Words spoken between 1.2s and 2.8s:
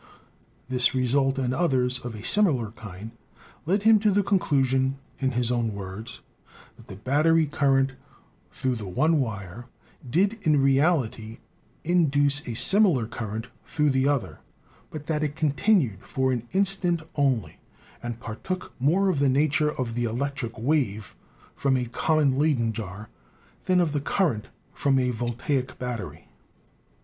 and others of a similar